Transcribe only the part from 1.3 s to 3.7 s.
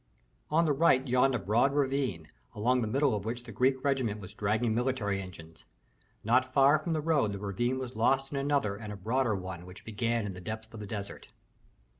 a broad ravine, along the middle of which the